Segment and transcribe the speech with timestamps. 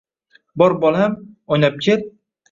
[0.61, 1.17] Bor, bolam,
[1.57, 2.01] o‘ynab kel.